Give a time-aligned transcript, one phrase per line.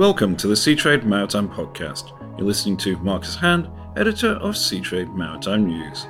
[0.00, 2.18] Welcome to the Seatrade Maritime Podcast.
[2.38, 3.68] You're listening to Marcus Hand,
[3.98, 6.06] editor of Seatrade Maritime News.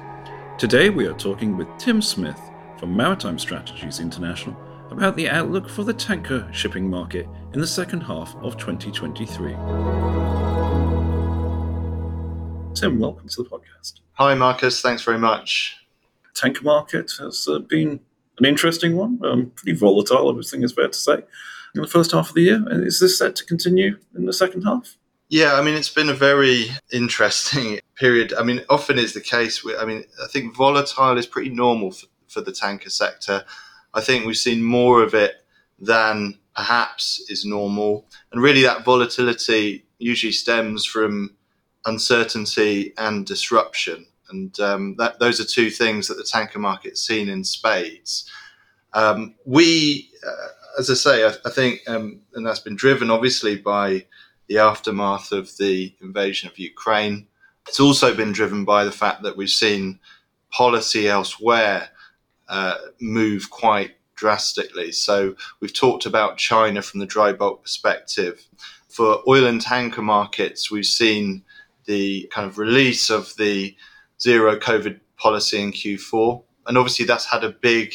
[0.58, 2.40] Today we are talking with Tim Smith
[2.78, 4.56] from Maritime Strategies International
[4.92, 9.54] about the outlook for the tanker shipping market in the second half of 2023.
[12.74, 14.02] Tim, welcome to the podcast.
[14.12, 14.80] Hi, Marcus.
[14.80, 15.78] Thanks very much.
[16.34, 17.98] Tanker market has uh, been
[18.38, 21.24] an interesting one, um, pretty volatile, everything is fair to say,
[21.74, 22.64] in the first half of the year.
[22.68, 24.96] Is this set to continue in the second half?
[25.28, 28.34] Yeah, I mean, it's been a very interesting period.
[28.34, 29.64] I mean, often is the case.
[29.78, 33.44] I mean, I think volatile is pretty normal for, for the tanker sector.
[33.94, 35.44] I think we've seen more of it
[35.78, 38.06] than perhaps is normal.
[38.32, 41.36] And really, that volatility usually stems from
[41.86, 44.06] uncertainty and disruption.
[44.30, 48.28] And um, that, those are two things that the tanker market's seen in spades.
[48.92, 53.56] Um, we, uh, as I say, I, I think, um, and that's been driven obviously
[53.56, 54.06] by
[54.48, 57.26] the aftermath of the invasion of Ukraine.
[57.68, 60.00] It's also been driven by the fact that we've seen
[60.50, 61.90] policy elsewhere
[62.48, 64.92] uh, move quite drastically.
[64.92, 68.44] So we've talked about China from the dry bulk perspective.
[68.88, 71.44] For oil and tanker markets, we've seen
[71.86, 73.74] the kind of release of the
[74.20, 76.42] zero COVID policy in Q4.
[76.66, 77.94] And obviously, that's had a big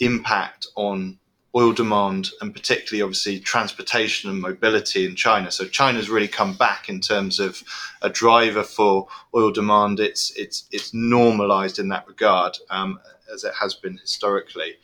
[0.00, 1.18] impact on
[1.54, 5.50] oil demand and particularly obviously transportation and mobility in China.
[5.50, 7.62] So China's really come back in terms of
[8.00, 10.00] a driver for oil demand.
[10.00, 12.98] It's it's it's normalised in that regard um,
[13.32, 14.76] as it has been historically.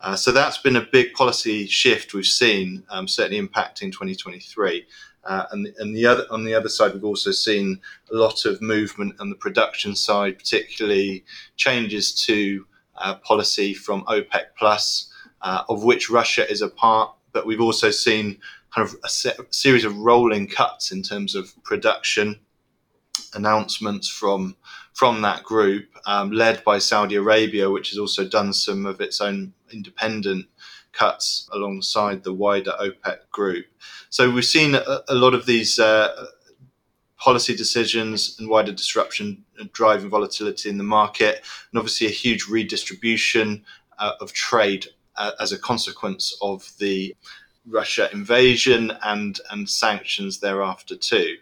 [0.00, 4.86] Uh, so that's been a big policy shift we've seen, um, certainly impacting 2023.
[5.24, 7.80] Uh, and, and the other on the other side, we've also seen
[8.12, 11.24] a lot of movement on the production side, particularly
[11.56, 12.66] changes to
[12.96, 15.10] uh, policy from OPEC plus,
[15.44, 17.14] uh, of which Russia is a part.
[17.32, 18.38] But we've also seen
[18.74, 22.40] kind of a, set, series of rolling cuts in terms of production
[23.34, 24.56] announcements from
[24.92, 29.20] from that group, um, led by Saudi Arabia, which has also done some of its
[29.20, 30.46] own independent
[30.92, 33.66] cuts alongside the wider OPEC group.
[34.10, 36.26] So we've seen a, a lot of these uh,
[37.18, 43.64] policy decisions and wider disruption driving volatility in the market, and obviously a huge redistribution
[43.98, 47.14] uh, of trade uh, as a consequence of the
[47.66, 51.36] Russia invasion and and sanctions thereafter too.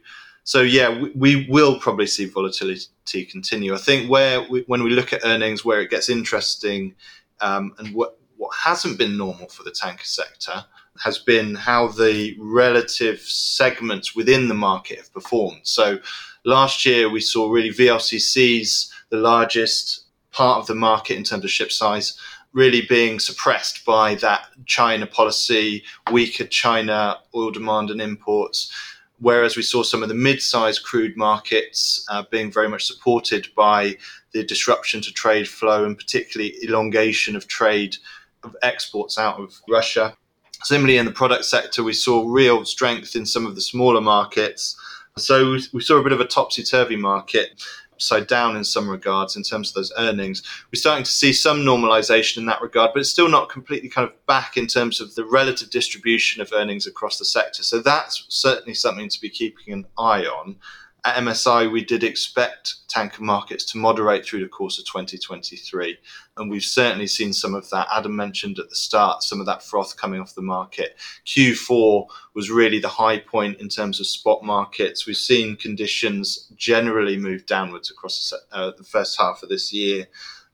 [0.45, 3.75] So yeah, we, we will probably see volatility continue.
[3.75, 6.95] I think where we, when we look at earnings, where it gets interesting,
[7.41, 10.65] um, and what what hasn't been normal for the tanker sector
[11.03, 15.61] has been how the relative segments within the market have performed.
[15.63, 15.99] So
[16.45, 21.51] last year we saw really VLCCs, the largest part of the market in terms of
[21.51, 22.19] ship size,
[22.53, 28.73] really being suppressed by that China policy, weaker China oil demand and imports.
[29.21, 33.97] Whereas we saw some of the mid-sized crude markets uh, being very much supported by
[34.33, 37.97] the disruption to trade flow and particularly elongation of trade
[38.43, 40.17] of exports out of Russia.
[40.65, 44.77] Similarly, in the product sector, we saw real strength in some of the smaller markets.
[45.17, 47.63] So we saw a bit of a topsy turvy market,
[48.03, 50.43] upside down in some regards in terms of those earnings.
[50.73, 54.09] We're starting to see some normalization in that regard, but it's still not completely kind
[54.09, 57.63] of back in terms of the relative distribution of earnings across the sector.
[57.63, 60.57] So that's certainly something to be keeping an eye on
[61.05, 65.99] at MSI, we did expect tanker markets to moderate through the course of 2023.
[66.37, 67.89] And we've certainly seen some of that.
[67.93, 70.97] Adam mentioned at the start some of that froth coming off the market.
[71.27, 75.05] Q4 was really the high point in terms of spot markets.
[75.05, 80.07] We've seen conditions generally move downwards across uh, the first half of this year.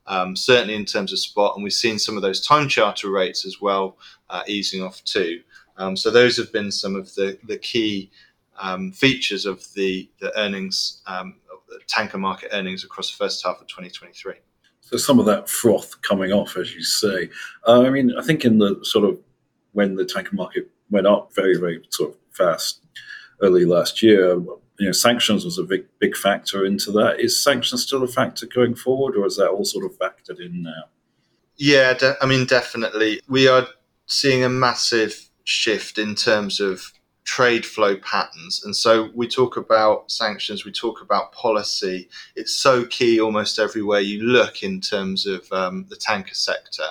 [0.06, 3.44] Um, certainly in terms of spot, and we've seen some of those time charter rates
[3.44, 3.98] as well
[4.30, 5.42] uh, easing off too.
[5.76, 8.10] Um, so those have been some of the, the key
[8.60, 11.36] um, features of the, the earnings, um,
[11.68, 14.34] the tanker market earnings across the first half of 2023.
[14.80, 17.28] So some of that froth coming off, as you say.
[17.66, 19.18] Uh, I mean, I think in the sort of
[19.72, 22.80] when the tanker market went up very, very sort of fast
[23.42, 24.32] early last year,
[24.78, 27.20] you know, sanctions was a big, big factor into that.
[27.20, 30.62] Is sanctions still a factor going forward, or is that all sort of factored in
[30.62, 30.84] now?
[31.56, 33.20] Yeah, de- I mean, definitely.
[33.28, 33.66] We are
[34.06, 36.92] seeing a massive shift in terms of
[37.28, 38.62] trade flow patterns.
[38.64, 42.08] And so we talk about sanctions, we talk about policy.
[42.36, 46.88] It's so key almost everywhere you look in terms of um, the tanker sector.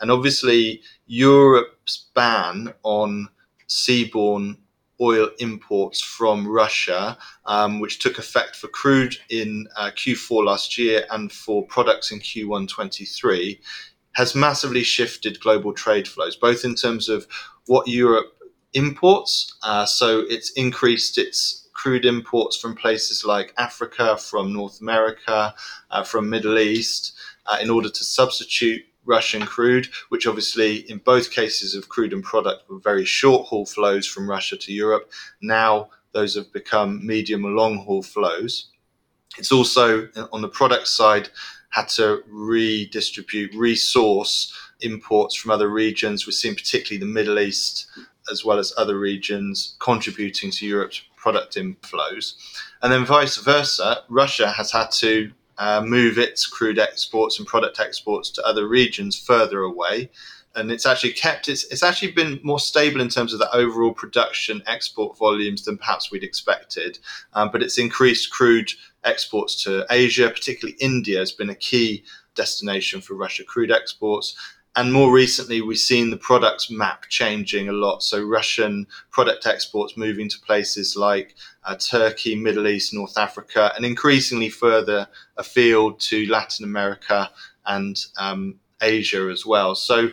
[0.00, 3.28] And obviously, Europe's ban on
[3.68, 4.56] seaborne
[5.02, 11.04] oil imports from Russia, um, which took effect for crude in uh, Q4 last year
[11.10, 13.60] and for products in Q1 23,
[14.12, 17.26] has massively shifted global trade flows, both in terms of
[17.66, 18.34] what Europe
[18.74, 19.54] imports.
[19.62, 25.54] Uh, so it's increased its crude imports from places like Africa, from North America,
[25.90, 27.12] uh, from Middle East,
[27.46, 32.24] uh, in order to substitute Russian crude, which obviously in both cases of crude and
[32.24, 35.10] product were very short haul flows from Russia to Europe.
[35.42, 38.68] Now those have become medium and long haul flows.
[39.36, 41.28] It's also on the product side
[41.70, 46.26] had to redistribute, resource imports from other regions.
[46.26, 47.88] We're seeing particularly the Middle East
[48.30, 52.34] as well as other regions contributing to Europe's product inflows.
[52.82, 57.80] And then vice versa, Russia has had to uh, move its crude exports and product
[57.80, 60.10] exports to other regions further away.
[60.56, 63.92] And it's actually kept it's, it's actually been more stable in terms of the overall
[63.92, 66.98] production export volumes than perhaps we'd expected.
[67.32, 68.70] Um, but it's increased crude
[69.02, 72.04] exports to Asia, particularly India, has been a key
[72.34, 74.36] destination for Russia crude exports.
[74.76, 78.02] And more recently, we've seen the products map changing a lot.
[78.02, 83.84] So, Russian product exports moving to places like uh, Turkey, Middle East, North Africa, and
[83.84, 85.06] increasingly further
[85.36, 87.30] afield to Latin America
[87.66, 89.76] and um, Asia as well.
[89.76, 90.10] So,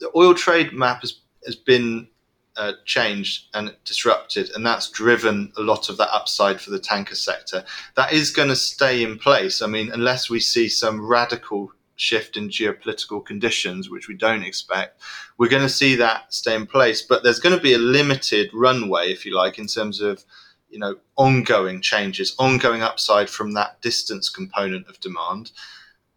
[0.00, 2.08] the oil trade map has, has been
[2.56, 7.14] uh, changed and disrupted, and that's driven a lot of that upside for the tanker
[7.14, 7.64] sector.
[7.94, 9.62] That is going to stay in place.
[9.62, 11.72] I mean, unless we see some radical
[12.02, 15.00] shift in geopolitical conditions, which we don't expect,
[15.38, 17.00] we're going to see that stay in place.
[17.00, 20.24] But there's going to be a limited runway, if you like, in terms of
[20.68, 25.52] you know ongoing changes, ongoing upside from that distance component of demand.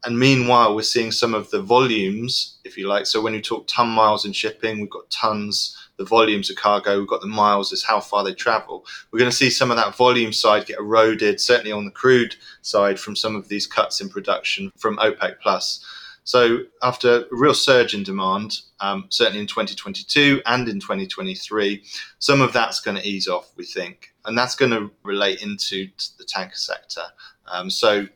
[0.04, 3.08] And meanwhile, we're seeing some of the volumes, if you like.
[3.08, 7.00] So when you talk ton miles in shipping, we've got tons, the volumes of cargo,
[7.00, 8.86] we've got the miles, is how far they travel.
[9.12, 12.36] We're going to see some of that volume side get eroded, certainly on the crude
[12.62, 15.84] side, from some of these cuts in production from OPEC plus.
[16.26, 21.84] So after a real surge in demand, um, certainly in 2022 and in 2023,
[22.18, 25.88] some of that's going to ease off, we think, and that's going to relate into
[26.18, 27.04] the tanker sector.
[27.48, 28.08] Um, so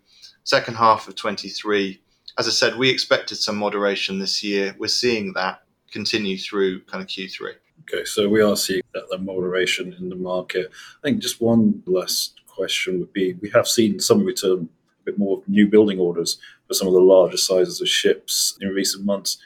[0.44, 2.02] second half of 23,
[2.40, 4.76] as I said, we expected some moderation this year.
[4.80, 5.62] We're seeing that
[5.92, 7.54] continue through kind of Q3.
[7.91, 10.69] Okay, so we are seeing that, the moderation in the market.
[11.03, 14.69] I think just one last question would be we have seen some return
[15.01, 16.38] a bit more new building orders
[16.68, 19.38] for some of the larger sizes of ships in recent months.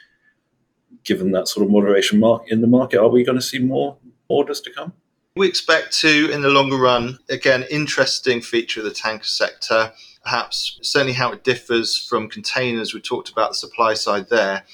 [1.04, 3.96] Given that sort of moderation mark in the market, are we going to see more
[4.28, 4.92] orders to come?
[5.36, 7.18] We expect to in the longer run.
[7.28, 9.92] Again, interesting feature of the tanker sector
[10.24, 12.94] perhaps certainly how it differs from containers.
[12.94, 14.64] We talked about the supply side there.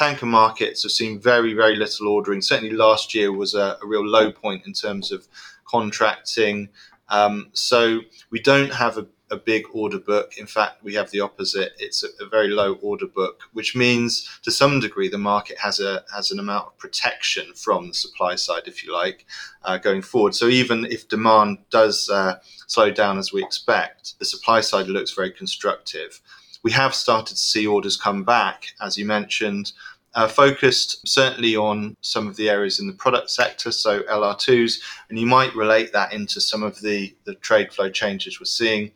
[0.00, 2.40] Tanker markets have seen very, very little ordering.
[2.40, 5.28] Certainly last year was a, a real low point in terms of
[5.66, 6.70] contracting.
[7.10, 8.00] Um, so
[8.30, 10.38] we don't have a a big order book.
[10.38, 11.72] In fact, we have the opposite.
[11.78, 15.78] It's a, a, very low order book, which means to some degree the market has
[15.78, 19.26] a has an amount of protection from the supply side, if you like,
[19.62, 20.34] uh, going forward.
[20.34, 25.12] So even if demand does uh, slow down as we expect, the supply side looks
[25.12, 26.20] very constructive.
[26.62, 29.72] We have started to see orders come back, as you mentioned.
[30.14, 35.18] Uh, focused certainly on some of the areas in the product sector, so LR2s, and
[35.18, 38.90] you might relate that into some of the, the trade flow changes we're seeing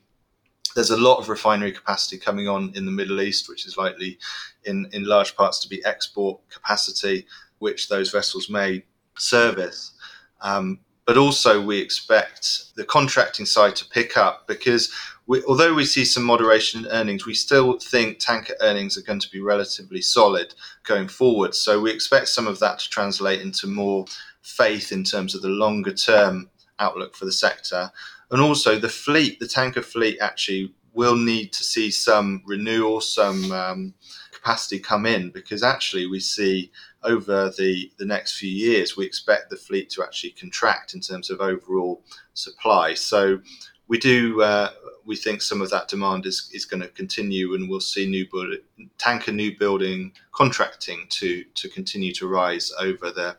[0.75, 4.19] there's a lot of refinery capacity coming on in the Middle East, which is likely
[4.65, 7.27] in, in large parts to be export capacity,
[7.59, 8.85] which those vessels may
[9.17, 9.93] service.
[10.41, 14.93] Um, but also, we expect the contracting side to pick up because
[15.27, 19.21] we, although we see some moderation in earnings, we still think tanker earnings are going
[19.21, 21.55] to be relatively solid going forward.
[21.55, 24.05] So we expect some of that to translate into more
[24.43, 27.91] faith in terms of the longer term outlook for the sector
[28.31, 33.51] and also the fleet, the tanker fleet, actually will need to see some renewal, some
[33.53, 33.95] um,
[34.33, 36.71] capacity come in because actually we see
[37.03, 41.31] over the, the next few years we expect the fleet to actually contract in terms
[41.31, 42.03] of overall
[42.35, 42.95] supply.
[42.95, 43.41] So
[43.89, 44.71] we do uh,
[45.05, 48.27] we think some of that demand is, is going to continue and we'll see new
[48.31, 48.55] build,
[48.99, 53.37] tanker new building contracting to to continue to rise over the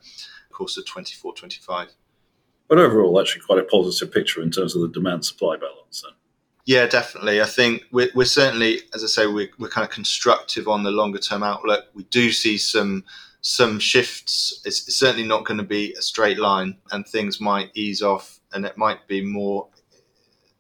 [0.52, 1.90] course of 24 25
[2.68, 6.02] but overall, actually, quite a positive picture in terms of the demand supply balance.
[6.02, 6.14] Then.
[6.66, 7.42] Yeah, definitely.
[7.42, 10.92] I think we're, we're certainly, as I say, we're, we're kind of constructive on the
[10.92, 11.86] longer term outlook.
[11.94, 13.04] We do see some
[13.42, 14.62] some shifts.
[14.66, 18.66] It's certainly not going to be a straight line, and things might ease off, and
[18.66, 19.68] it might be more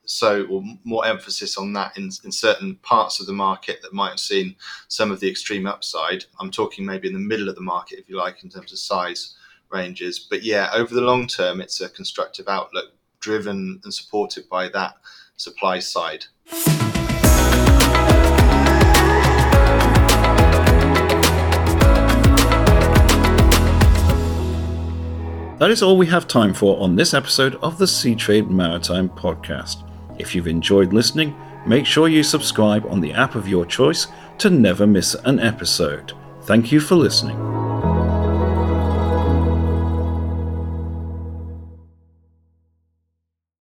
[0.05, 4.09] so or more emphasis on that in, in certain parts of the market that might
[4.09, 4.55] have seen
[4.88, 6.25] some of the extreme upside.
[6.39, 8.79] I'm talking maybe in the middle of the market, if you like, in terms of
[8.79, 9.35] size
[9.69, 10.19] ranges.
[10.19, 14.97] But yeah, over the long term, it's a constructive outlook driven and supported by that
[15.38, 16.25] supply side.
[25.57, 29.89] That is all we have time for on this episode of the Seatrade Maritime Podcast.
[30.17, 34.07] If you've enjoyed listening, make sure you subscribe on the app of your choice
[34.39, 36.13] to never miss an episode.
[36.43, 37.54] Thank you for listening.